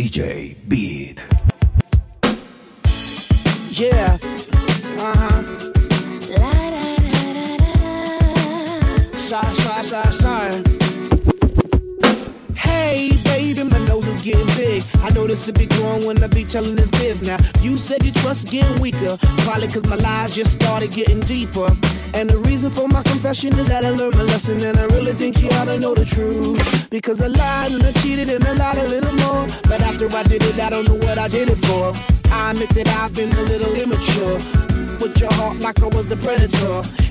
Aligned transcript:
DJ 0.00 0.56
Beat. 0.66 1.26
Yeah. 3.70 4.29
this 15.30 15.44
to 15.46 15.52
be 15.52 15.66
growing 15.66 16.04
when 16.06 16.20
I 16.22 16.26
be 16.26 16.44
telling 16.44 16.74
the 16.74 16.86
fibs. 16.98 17.22
Now, 17.22 17.38
you 17.62 17.78
said 17.78 18.02
your 18.02 18.14
trust 18.14 18.50
getting 18.50 18.80
weaker. 18.82 19.16
Probably 19.46 19.68
cause 19.68 19.86
my 19.86 19.94
lies 19.94 20.34
just 20.34 20.52
started 20.58 20.90
getting 20.90 21.20
deeper. 21.20 21.70
And 22.14 22.28
the 22.28 22.38
reason 22.50 22.70
for 22.70 22.88
my 22.88 23.02
confession 23.04 23.56
is 23.58 23.68
that 23.68 23.84
I 23.84 23.90
learned 23.90 24.16
my 24.16 24.24
lesson. 24.24 24.58
And 24.60 24.76
I 24.76 24.86
really 24.86 25.12
think 25.12 25.40
you 25.40 25.48
ought 25.58 25.66
to 25.66 25.78
know 25.78 25.94
the 25.94 26.04
truth. 26.04 26.90
Because 26.90 27.22
I 27.22 27.28
lied 27.28 27.70
and 27.70 27.82
I 27.84 27.92
cheated 28.02 28.28
and 28.28 28.42
I 28.44 28.52
lied 28.54 28.78
a 28.78 28.88
little 28.90 29.14
more. 29.22 29.46
But 29.70 29.82
after 29.82 30.10
I 30.10 30.22
did 30.24 30.42
it, 30.42 30.58
I 30.58 30.68
don't 30.68 30.86
know 30.88 30.98
what 31.06 31.16
I 31.18 31.28
did 31.28 31.48
it 31.48 31.60
for. 31.66 31.94
I 32.32 32.50
admit 32.50 32.70
that 32.70 32.88
I've 32.98 33.14
been 33.14 33.30
a 33.30 33.42
little 33.42 33.74
immature. 33.74 34.34
With 34.98 35.14
your 35.20 35.32
heart 35.34 35.60
like 35.60 35.78
I 35.80 35.88
was 35.94 36.06
the 36.08 36.16
predator. 36.16 36.82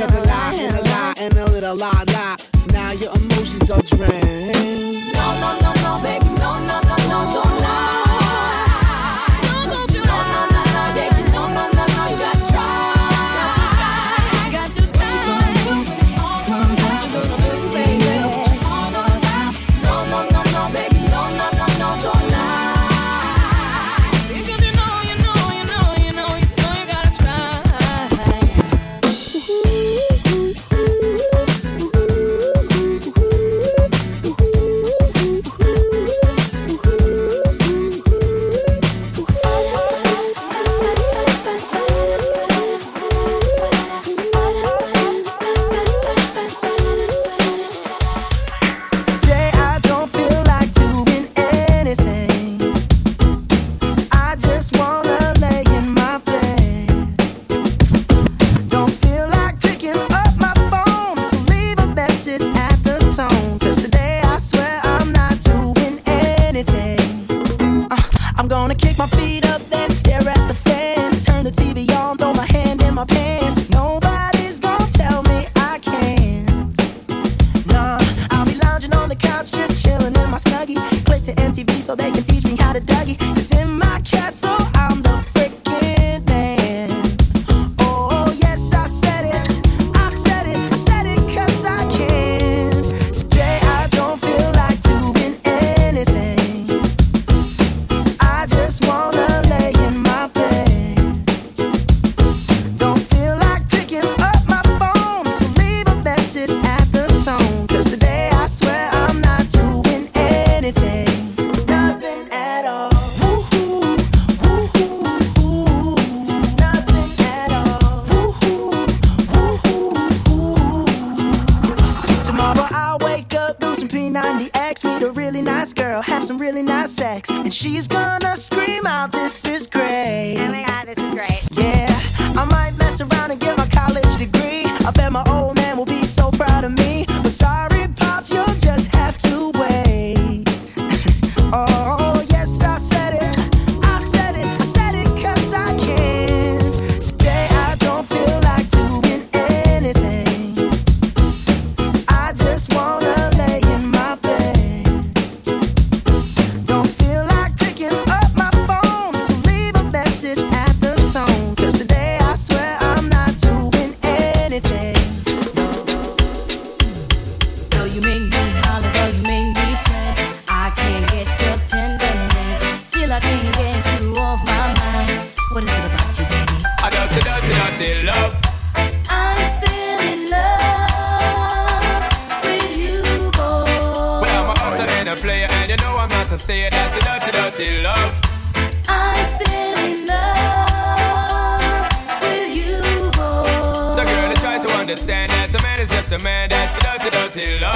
Cause 0.00 0.14
a 0.14 0.22
lie 0.22 0.54
and 0.56 0.72
a 0.72 0.82
lie 0.82 1.14
and 1.18 1.36
a 1.36 1.44
little 1.50 1.76
lie 1.76 2.04
lie. 2.06 2.36
Now 2.72 2.92
your 2.92 3.14
emotions 3.16 3.70
are 3.70 3.82
drained. 3.82 5.12
No, 5.12 5.40
no, 5.42 5.58
no, 5.60 5.98
no, 5.98 6.02
baby. 6.02 6.29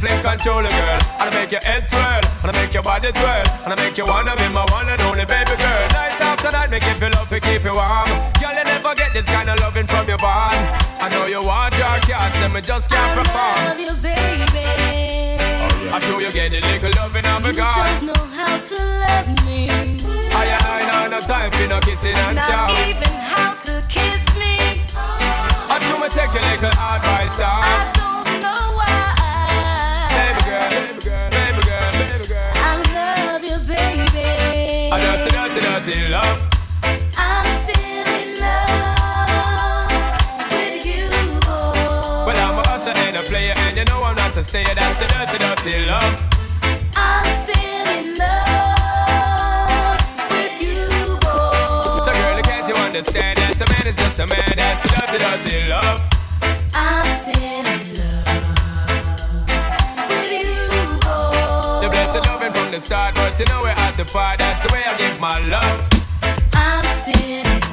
fling 0.00 0.22
controller, 0.24 0.72
girl. 0.72 1.00
And 1.20 1.28
I 1.28 1.32
make 1.36 1.52
your 1.52 1.60
head 1.60 1.84
swirl, 1.88 2.24
and 2.42 2.48
I 2.50 2.54
make 2.56 2.72
your 2.72 2.82
body 2.82 3.12
twirl, 3.12 3.44
and 3.64 3.70
I 3.72 3.76
make 3.76 3.96
you 4.00 4.06
wanna 4.06 4.34
be 4.34 4.48
my 4.48 4.64
one 4.72 4.88
and 4.88 5.00
only 5.02 5.26
baby 5.28 5.54
girl. 5.60 5.84
Night 5.92 6.20
after 6.20 6.50
night, 6.50 6.70
make 6.70 6.84
you 6.88 6.96
feel 6.96 7.12
love 7.12 7.28
to 7.28 7.38
keep 7.38 7.62
you 7.62 7.74
warm. 7.76 8.08
Girl, 8.40 8.54
you 8.56 8.64
never 8.64 8.94
get 8.96 9.12
this 9.12 9.26
kind 9.26 9.48
of 9.52 9.60
loving 9.60 9.86
from 9.86 10.08
your 10.08 10.18
bond. 10.18 10.56
I 11.04 11.08
know 11.12 11.26
you 11.26 11.42
want 11.44 11.76
your 11.76 11.96
cats, 12.08 12.38
and 12.40 12.52
me 12.54 12.60
just 12.60 12.88
can't 12.88 13.12
perform. 13.18 13.56
I 13.60 13.68
love 13.68 13.80
you, 13.80 13.94
baby. 14.00 14.66
I 15.92 15.98
know 16.08 16.18
you 16.18 16.32
get 16.32 16.54
a 16.54 16.60
little 16.60 16.92
loving 16.96 17.26
on 17.26 17.44
a 17.44 17.52
God. 17.52 17.76
You 17.76 17.92
don't 17.92 18.16
know 18.16 18.24
how 18.38 18.56
to 18.58 18.76
love 19.04 19.28
me. 19.44 19.68
I 20.32 20.44
ain't 20.46 20.94
I 20.94 21.08
no 21.10 21.20
time 21.20 21.50
for 21.50 21.66
no 21.66 21.80
kissing 21.80 22.16
and 22.16 22.38
chow. 22.38 22.68
Not 22.68 22.88
even 22.88 23.14
how 23.32 23.52
to 23.54 23.82
kiss 23.88 24.24
me. 24.38 24.56
I 24.94 25.76
know 25.82 25.98
me 25.98 26.08
take 26.08 26.30
a 26.30 26.40
little 26.48 26.70
advice, 26.70 27.36
dog. 27.36 27.64
I 27.64 27.92
don't 27.94 28.42
know 28.42 28.76
why. 28.76 28.99
say 44.50 44.64
that 44.64 44.74
that's 44.74 44.98
a 44.98 45.06
dirty, 45.06 45.38
dirty 45.38 45.86
love. 45.86 46.18
I'm 46.98 47.22
still 47.46 47.86
in 47.94 48.18
love 48.18 49.94
with 50.34 50.58
you, 50.58 50.90
boy. 51.22 52.02
So, 52.02 52.10
girl, 52.10 52.34
can't 52.42 52.66
you 52.66 52.74
understand 52.74 53.38
that 53.38 53.54
a 53.62 53.66
man 53.70 53.86
is 53.86 53.94
just 53.94 54.18
a 54.18 54.26
man? 54.26 54.50
That's 54.58 54.82
a 54.82 55.06
dirty, 55.06 55.22
dirty 55.22 55.70
love. 55.70 56.02
I'm 56.74 57.06
still 57.14 57.62
in 57.62 57.94
love 57.94 58.26
with 60.10 60.34
you, 60.34 60.98
boy. 60.98 61.86
You 61.86 61.94
blessed 61.94 62.18
and 62.18 62.26
loving 62.26 62.50
from 62.50 62.74
the 62.74 62.82
start, 62.82 63.14
but 63.14 63.38
you 63.38 63.46
know 63.46 63.62
we're 63.62 63.70
at 63.70 63.94
the 63.94 64.04
part. 64.04 64.42
That's 64.42 64.66
the 64.66 64.74
way 64.74 64.82
I 64.82 64.98
give 64.98 65.14
my 65.20 65.38
love. 65.46 65.78
I'm 66.58 66.82
still 66.90 67.22
in 67.22 67.46
love. 67.46 67.69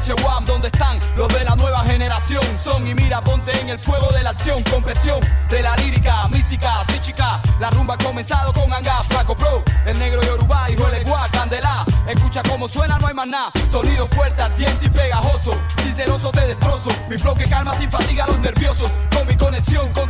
Chewam, 0.00 0.44
donde 0.44 0.68
están 0.68 1.00
los 1.16 1.28
de 1.28 1.44
la 1.44 1.56
nueva 1.56 1.84
generación. 1.84 2.42
Son 2.62 2.86
y 2.86 2.94
mira, 2.94 3.20
ponte 3.22 3.52
en 3.60 3.68
el 3.68 3.78
fuego 3.78 4.08
de 4.12 4.22
la 4.22 4.30
acción, 4.30 4.62
compresión 4.64 5.20
de 5.50 5.62
la 5.62 5.76
lírica, 5.76 6.28
mística, 6.28 6.80
psíchica. 6.88 7.40
La 7.60 7.70
rumba 7.70 7.94
ha 7.94 7.98
comenzado 7.98 8.52
con 8.52 8.72
Anga, 8.72 9.02
Flaco 9.04 9.36
Pro, 9.36 9.62
el 9.86 9.98
negro 9.98 10.22
Yoruba, 10.22 10.70
hijo 10.70 10.88
de 10.90 11.04
Guá, 11.04 11.26
Candela. 11.32 11.84
Escucha 12.06 12.42
cómo 12.48 12.68
suena, 12.68 12.98
no 12.98 13.06
hay 13.06 13.14
más 13.14 13.26
nada. 13.26 13.52
Sonido 13.70 14.06
fuerte, 14.08 14.42
diente 14.56 14.86
y 14.86 14.90
pegajoso. 14.90 15.52
Sinceroso 15.82 16.30
te 16.30 16.46
destrozo. 16.46 16.90
Mi 17.08 17.18
flow 17.18 17.34
que 17.34 17.44
calma 17.44 17.74
sin 17.74 17.90
fatiga 17.90 18.24
a 18.24 18.28
los 18.28 18.38
nerviosos. 18.38 18.90
Con 19.14 19.26
mi 19.26 19.36
conexión 19.36 19.92
con 19.92 20.07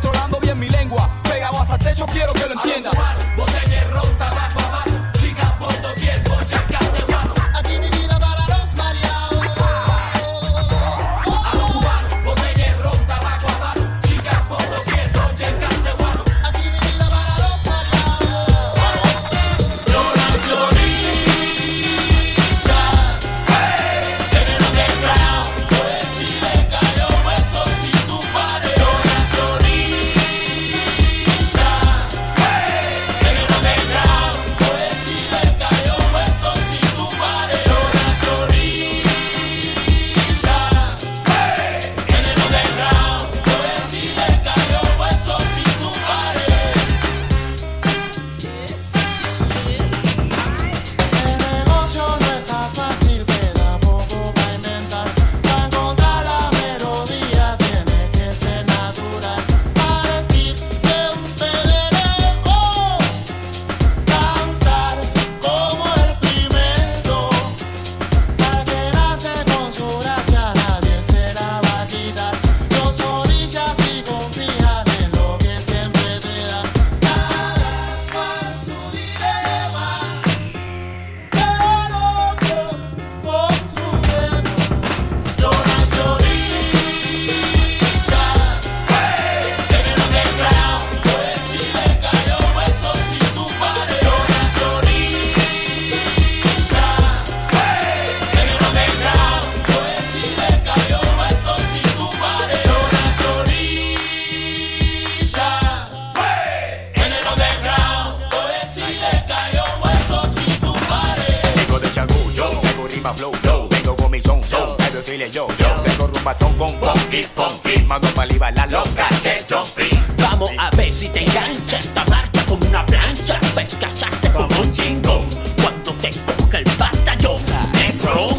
yo. 115.27 115.47
yo. 115.57 115.67
Tengo 115.83 116.07
rumbazón 116.07 116.57
con 116.57 116.69
funky, 116.79 117.23
funky. 117.23 117.83
Mando 117.85 118.07
para 118.09 118.51
la 118.51 118.65
loca 118.67 119.09
de 119.23 119.43
Jumpy. 119.49 119.89
Vamos 120.17 120.51
a 120.57 120.69
ver 120.71 120.93
si 120.93 121.09
te 121.09 121.21
engancha 121.21 121.77
esta 121.77 122.05
marca 122.05 122.41
con 122.45 122.65
una 122.65 122.85
plancha. 122.85 123.39
Ves 123.55 123.75
cachaste 123.79 124.31
con 124.31 124.47
un 124.53 124.71
chingón. 124.71 125.27
Cuando 125.61 125.93
te 125.93 126.09
toca 126.09 126.59
el 126.59 126.65
batallón, 126.77 127.41
Negrón. 127.73 128.37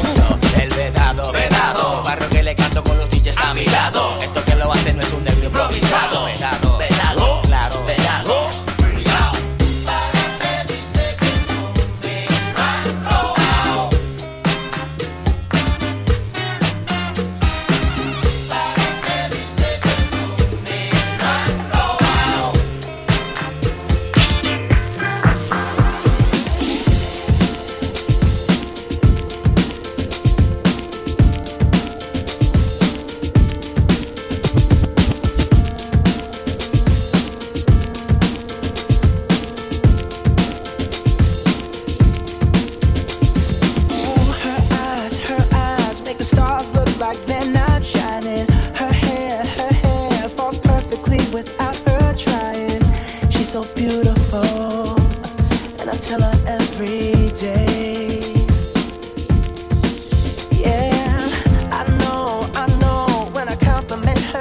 El 0.58 0.68
vedado, 0.70 1.32
vedado. 1.32 2.02
Barrio 2.02 2.28
que 2.30 2.42
le 2.42 2.54
canto 2.54 2.82
con 2.82 2.96
los 2.98 3.10
DJs 3.10 3.38
a 3.38 3.54
mi 3.54 3.66
lado. 3.66 4.18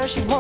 she 0.09 0.21
wants. 0.21 0.38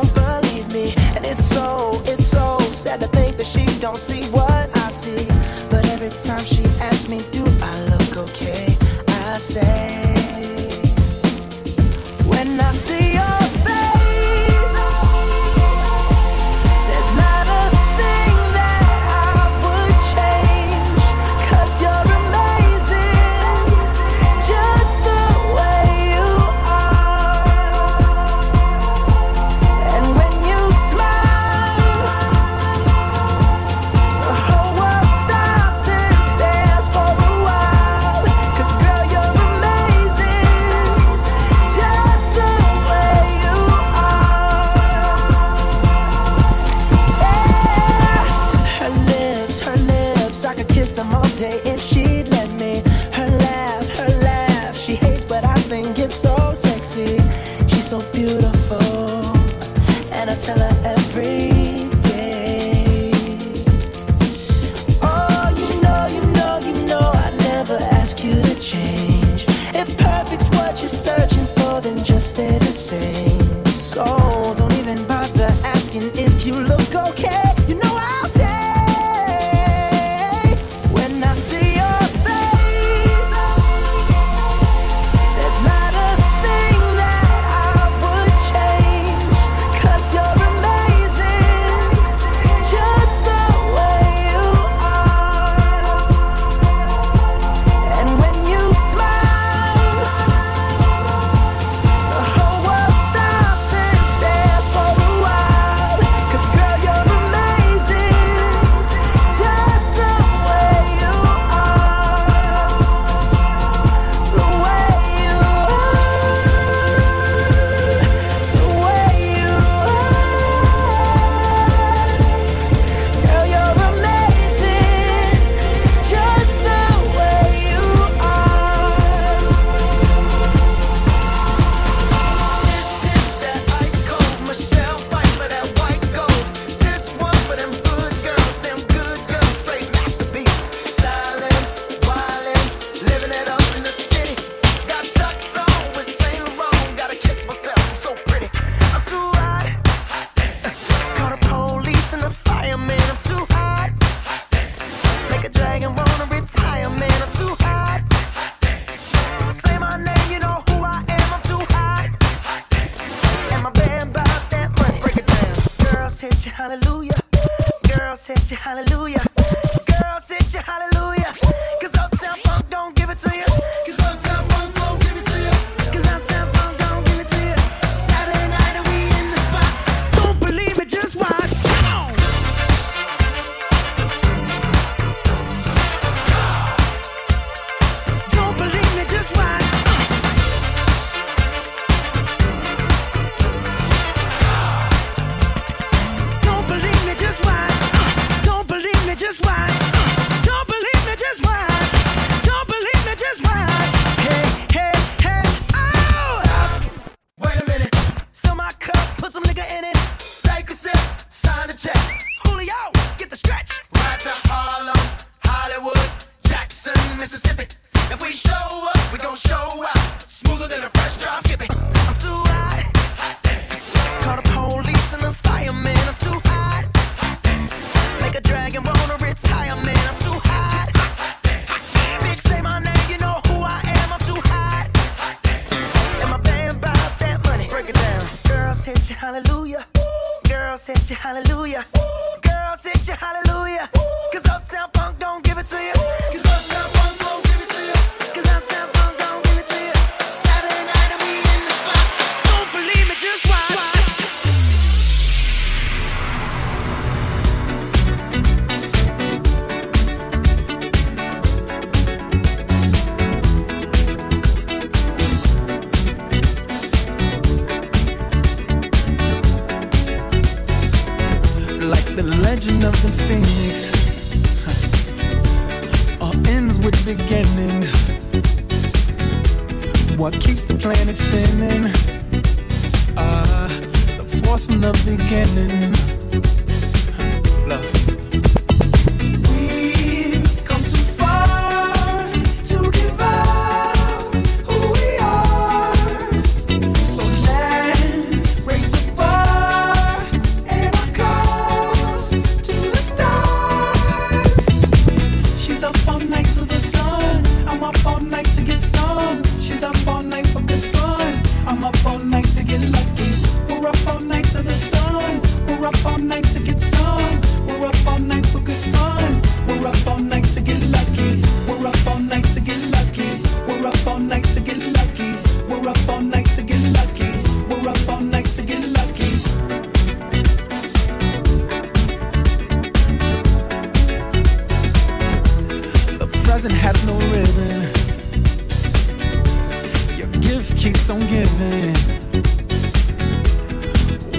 gift 340.59 340.77
keeps 340.77 341.09
on 341.09 341.19
giving. 341.21 341.95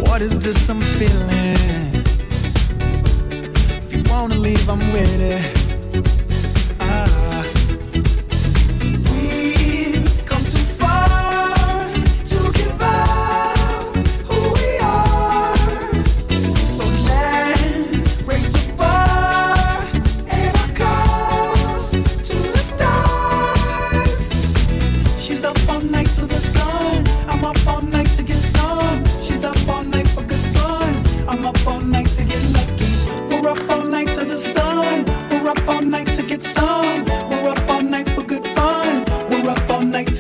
What 0.03 0.21
is 0.21 0.39
this 0.39 0.69
I'm 0.69 0.81
feeling? 0.83 2.05
If 3.83 3.93
you 3.93 4.03
wanna 4.07 4.35
leave, 4.35 4.69
I'm 4.69 4.93
with 4.93 5.21
it 5.21 5.70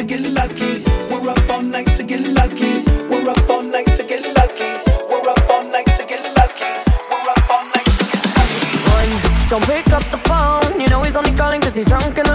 to 0.00 0.06
get 0.06 0.20
lucky. 0.32 0.82
We're 1.10 1.28
up 1.28 1.50
all 1.50 1.62
night 1.62 1.94
to 1.96 2.02
get 2.02 2.22
lucky. 2.22 2.84
We're 3.10 3.28
up 3.28 3.50
all 3.50 3.62
night 3.62 3.92
to 3.96 4.02
get 4.02 4.22
lucky. 4.34 4.70
We're 5.10 5.28
up 5.28 5.50
all 5.50 5.64
night 5.64 5.92
to 5.98 6.06
get 6.06 6.22
lucky. 6.38 6.72
We're 7.10 7.28
up 7.28 7.50
all 7.50 7.64
night 7.74 7.84
to 7.98 8.04
get 8.12 8.24
lucky. 8.36 9.50
Don't 9.50 9.64
pick 9.66 9.92
up 9.92 10.04
the 10.04 10.20
phone. 10.28 10.80
You 10.80 10.88
know 10.88 11.02
he's 11.02 11.16
only 11.16 11.32
calling 11.32 11.60
cause 11.60 11.76
he's 11.76 11.86
drunk 11.86 12.16
and 12.16 12.29